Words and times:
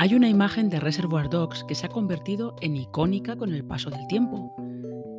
Hay 0.00 0.14
una 0.14 0.28
imagen 0.28 0.70
de 0.70 0.78
Reservoir 0.78 1.28
Dogs 1.28 1.64
que 1.64 1.74
se 1.74 1.86
ha 1.86 1.88
convertido 1.88 2.54
en 2.60 2.76
icónica 2.76 3.34
con 3.34 3.52
el 3.52 3.64
paso 3.64 3.90
del 3.90 4.06
tiempo. 4.06 4.54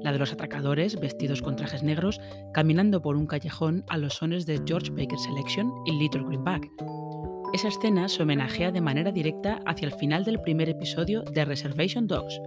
La 0.01 0.13
de 0.13 0.19
los 0.19 0.31
atracadores 0.31 0.97
vestidos 0.97 1.41
con 1.41 1.57
trajes 1.57 1.83
negros 1.83 2.21
caminando 2.53 3.01
por 3.01 3.17
un 3.17 3.27
callejón 3.27 3.83
a 3.89 3.97
los 3.97 4.13
sones 4.13 4.45
de 4.45 4.61
George 4.65 4.91
Baker 4.91 5.19
Selection 5.19 5.69
y 5.85 5.91
Little 5.99 6.23
Greenback. 6.23 6.65
Esa 7.51 7.67
escena 7.67 8.07
se 8.07 8.23
homenajea 8.23 8.71
de 8.71 8.79
manera 8.79 9.11
directa 9.11 9.59
hacia 9.65 9.85
el 9.85 9.93
final 9.95 10.23
del 10.23 10.39
primer 10.39 10.69
episodio 10.69 11.23
de 11.23 11.43
Reservation 11.43 12.07
Dogs. 12.07 12.39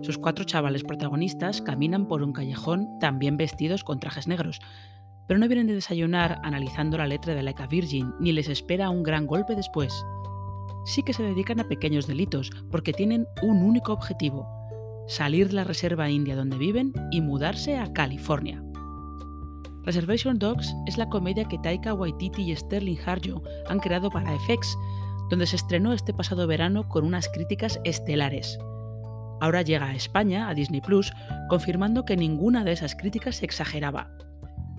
Sus 0.00 0.16
cuatro 0.16 0.46
chavales 0.46 0.84
protagonistas 0.84 1.60
caminan 1.60 2.08
por 2.08 2.22
un 2.22 2.32
callejón 2.32 2.98
también 2.98 3.36
vestidos 3.36 3.84
con 3.84 4.00
trajes 4.00 4.26
negros, 4.26 4.58
pero 5.26 5.38
no 5.38 5.46
vienen 5.48 5.66
de 5.66 5.74
desayunar 5.74 6.40
analizando 6.42 6.96
la 6.96 7.06
letra 7.06 7.34
de 7.34 7.42
Like 7.42 7.62
a 7.62 7.66
Virgin 7.66 8.14
ni 8.20 8.32
les 8.32 8.48
espera 8.48 8.88
un 8.88 9.02
gran 9.02 9.26
golpe 9.26 9.54
después 9.54 9.92
sí 10.88 11.02
que 11.02 11.12
se 11.12 11.22
dedican 11.22 11.60
a 11.60 11.68
pequeños 11.68 12.06
delitos 12.06 12.50
porque 12.70 12.92
tienen 12.92 13.26
un 13.42 13.62
único 13.62 13.92
objetivo, 13.92 14.48
salir 15.06 15.48
de 15.48 15.54
la 15.54 15.64
reserva 15.64 16.10
india 16.10 16.34
donde 16.34 16.56
viven 16.56 16.92
y 17.10 17.20
mudarse 17.20 17.76
a 17.76 17.92
California. 17.92 18.62
Reservation 19.84 20.38
Dogs 20.38 20.74
es 20.86 20.98
la 20.98 21.08
comedia 21.08 21.44
que 21.44 21.58
Taika 21.58 21.94
Waititi 21.94 22.50
y 22.50 22.56
Sterling 22.56 22.98
Harjo 23.06 23.42
han 23.68 23.80
creado 23.80 24.10
para 24.10 24.36
FX, 24.38 24.76
donde 25.30 25.46
se 25.46 25.56
estrenó 25.56 25.92
este 25.92 26.12
pasado 26.12 26.46
verano 26.46 26.88
con 26.88 27.04
unas 27.04 27.28
críticas 27.28 27.80
estelares. 27.84 28.58
Ahora 29.40 29.62
llega 29.62 29.86
a 29.86 29.94
España, 29.94 30.48
a 30.48 30.54
Disney 30.54 30.80
Plus, 30.80 31.12
confirmando 31.48 32.04
que 32.04 32.16
ninguna 32.16 32.64
de 32.64 32.72
esas 32.72 32.94
críticas 32.94 33.36
se 33.36 33.44
exageraba. 33.44 34.10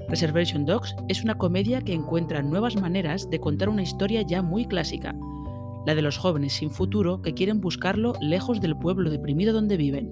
Reservation 0.10 0.66
Dogs 0.66 0.96
es 1.08 1.24
una 1.24 1.36
comedia 1.36 1.82
que 1.82 1.94
encuentra 1.94 2.42
nuevas 2.42 2.76
maneras 2.76 3.30
de 3.30 3.40
contar 3.40 3.70
una 3.70 3.84
historia 3.84 4.24
ya 4.24 4.42
muy 4.42 4.66
clásica, 4.66 5.16
la 5.90 5.95
de 5.95 6.04
los 6.04 6.20
jóvenes 6.20 6.54
sin 6.54 6.70
futuro 6.70 7.23
que 7.23 7.34
quieren 7.34 7.62
buscarlo 7.62 8.14
lejos 8.22 8.62
del 8.62 8.78
pueblo 8.78 9.09
deprimido 9.09 9.54
donde 9.54 9.76
viven. 9.76 10.08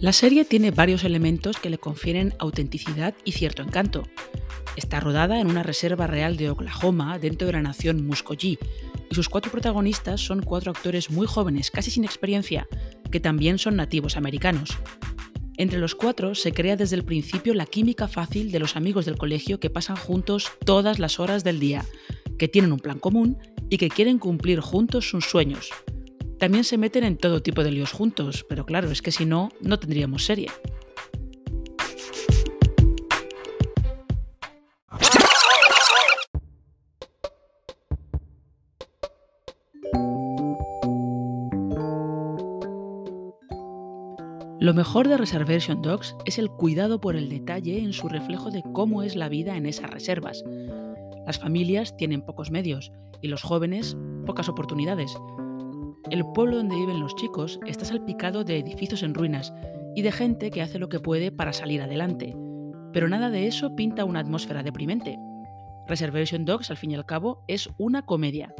La 0.00 0.14
serie 0.14 0.46
tiene 0.46 0.70
varios 0.70 1.04
elementos 1.04 1.58
que 1.58 1.68
le 1.68 1.76
confieren 1.76 2.32
autenticidad 2.38 3.14
y 3.26 3.32
cierto 3.32 3.60
encanto. 3.60 4.04
Está 4.76 5.00
rodada 5.00 5.40
en 5.40 5.48
una 5.48 5.62
reserva 5.62 6.06
real 6.06 6.36
de 6.36 6.50
Oklahoma 6.50 7.18
dentro 7.18 7.46
de 7.46 7.54
la 7.54 7.62
nación 7.62 8.06
Muscogee 8.06 8.58
y 9.10 9.14
sus 9.14 9.28
cuatro 9.28 9.50
protagonistas 9.50 10.20
son 10.20 10.42
cuatro 10.42 10.70
actores 10.70 11.10
muy 11.10 11.26
jóvenes, 11.26 11.70
casi 11.70 11.90
sin 11.90 12.04
experiencia, 12.04 12.68
que 13.10 13.20
también 13.20 13.58
son 13.58 13.76
nativos 13.76 14.16
americanos. 14.16 14.70
Entre 15.56 15.78
los 15.78 15.94
cuatro 15.94 16.34
se 16.34 16.52
crea 16.52 16.76
desde 16.76 16.96
el 16.96 17.04
principio 17.04 17.52
la 17.52 17.66
química 17.66 18.08
fácil 18.08 18.50
de 18.52 18.60
los 18.60 18.76
amigos 18.76 19.04
del 19.04 19.18
colegio 19.18 19.60
que 19.60 19.68
pasan 19.68 19.96
juntos 19.96 20.52
todas 20.64 20.98
las 20.98 21.20
horas 21.20 21.44
del 21.44 21.60
día, 21.60 21.84
que 22.38 22.48
tienen 22.48 22.72
un 22.72 22.78
plan 22.78 22.98
común 22.98 23.36
y 23.68 23.76
que 23.76 23.90
quieren 23.90 24.18
cumplir 24.18 24.60
juntos 24.60 25.10
sus 25.10 25.26
sueños. 25.26 25.70
También 26.38 26.64
se 26.64 26.78
meten 26.78 27.04
en 27.04 27.18
todo 27.18 27.42
tipo 27.42 27.62
de 27.62 27.72
líos 27.72 27.92
juntos, 27.92 28.46
pero 28.48 28.64
claro, 28.64 28.90
es 28.90 29.02
que 29.02 29.12
si 29.12 29.26
no, 29.26 29.50
no 29.60 29.78
tendríamos 29.78 30.24
serie. 30.24 30.48
Lo 44.60 44.74
mejor 44.74 45.08
de 45.08 45.16
Reservation 45.16 45.80
Dogs 45.80 46.14
es 46.26 46.38
el 46.38 46.50
cuidado 46.50 47.00
por 47.00 47.16
el 47.16 47.30
detalle 47.30 47.78
en 47.78 47.94
su 47.94 48.10
reflejo 48.10 48.50
de 48.50 48.62
cómo 48.74 49.02
es 49.02 49.16
la 49.16 49.30
vida 49.30 49.56
en 49.56 49.64
esas 49.64 49.88
reservas. 49.88 50.44
Las 51.26 51.38
familias 51.38 51.96
tienen 51.96 52.20
pocos 52.20 52.50
medios 52.50 52.92
y 53.22 53.28
los 53.28 53.42
jóvenes 53.42 53.96
pocas 54.26 54.50
oportunidades. 54.50 55.16
El 56.10 56.26
pueblo 56.34 56.58
donde 56.58 56.76
viven 56.76 57.00
los 57.00 57.16
chicos 57.16 57.58
está 57.66 57.86
salpicado 57.86 58.44
de 58.44 58.58
edificios 58.58 59.02
en 59.02 59.14
ruinas 59.14 59.50
y 59.96 60.02
de 60.02 60.12
gente 60.12 60.50
que 60.50 60.60
hace 60.60 60.78
lo 60.78 60.90
que 60.90 61.00
puede 61.00 61.32
para 61.32 61.54
salir 61.54 61.80
adelante. 61.80 62.36
Pero 62.92 63.08
nada 63.08 63.30
de 63.30 63.46
eso 63.46 63.74
pinta 63.74 64.04
una 64.04 64.20
atmósfera 64.20 64.62
deprimente. 64.62 65.18
Reservation 65.88 66.44
Dogs, 66.44 66.70
al 66.70 66.76
fin 66.76 66.90
y 66.90 66.96
al 66.96 67.06
cabo, 67.06 67.44
es 67.48 67.70
una 67.78 68.02
comedia. 68.02 68.54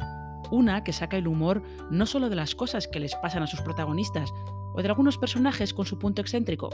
Una 0.51 0.83
que 0.83 0.93
saca 0.93 1.17
el 1.17 1.27
humor 1.27 1.63
no 1.89 2.05
solo 2.05 2.29
de 2.29 2.35
las 2.35 2.55
cosas 2.55 2.87
que 2.87 2.99
les 2.99 3.15
pasan 3.15 3.41
a 3.41 3.47
sus 3.47 3.61
protagonistas, 3.61 4.29
o 4.73 4.81
de 4.81 4.87
algunos 4.87 5.17
personajes 5.17 5.73
con 5.73 5.85
su 5.85 5.97
punto 5.97 6.21
excéntrico. 6.21 6.69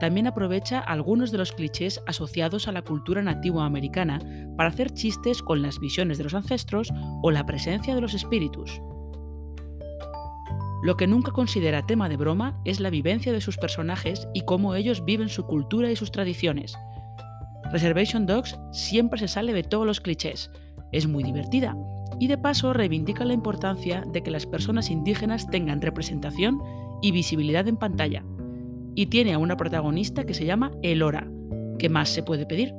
También 0.00 0.26
aprovecha 0.26 0.78
algunos 0.78 1.32
de 1.32 1.38
los 1.38 1.52
clichés 1.52 2.00
asociados 2.06 2.68
a 2.68 2.72
la 2.72 2.82
cultura 2.82 3.22
nativa 3.22 3.64
americana 3.64 4.20
para 4.56 4.68
hacer 4.68 4.92
chistes 4.92 5.42
con 5.42 5.60
las 5.62 5.80
visiones 5.80 6.18
de 6.18 6.24
los 6.24 6.34
ancestros 6.34 6.92
o 7.22 7.30
la 7.30 7.46
presencia 7.46 7.94
de 7.94 8.00
los 8.00 8.14
espíritus. 8.14 8.80
Lo 10.82 10.96
que 10.96 11.08
nunca 11.08 11.32
considera 11.32 11.84
tema 11.84 12.08
de 12.08 12.16
broma 12.16 12.60
es 12.64 12.78
la 12.78 12.90
vivencia 12.90 13.32
de 13.32 13.40
sus 13.40 13.56
personajes 13.56 14.28
y 14.34 14.42
cómo 14.42 14.76
ellos 14.76 15.04
viven 15.04 15.28
su 15.28 15.44
cultura 15.44 15.90
y 15.90 15.96
sus 15.96 16.12
tradiciones. 16.12 16.76
Reservation 17.72 18.26
Dogs 18.26 18.56
siempre 18.70 19.18
se 19.18 19.26
sale 19.26 19.52
de 19.52 19.64
todos 19.64 19.86
los 19.86 20.00
clichés, 20.00 20.50
es 20.92 21.08
muy 21.08 21.24
divertida 21.24 21.76
y 22.20 22.26
de 22.26 22.38
paso 22.38 22.72
reivindica 22.72 23.24
la 23.24 23.34
importancia 23.34 24.04
de 24.12 24.22
que 24.22 24.30
las 24.30 24.46
personas 24.46 24.90
indígenas 24.90 25.48
tengan 25.50 25.80
representación 25.80 26.60
y 27.02 27.12
visibilidad 27.12 27.66
en 27.68 27.76
pantalla. 27.76 28.24
Y 28.94 29.06
tiene 29.06 29.34
a 29.34 29.38
una 29.38 29.56
protagonista 29.56 30.24
que 30.24 30.34
se 30.34 30.44
llama 30.44 30.72
Elora. 30.82 31.30
¿Qué 31.78 31.88
más 31.88 32.08
se 32.08 32.22
puede 32.22 32.46
pedir? 32.46 32.74